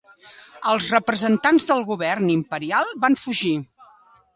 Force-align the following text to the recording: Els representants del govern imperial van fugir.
Els 0.71 0.87
representants 0.93 1.69
del 1.73 1.85
govern 1.93 2.35
imperial 2.41 2.95
van 3.07 3.23
fugir. 3.27 3.59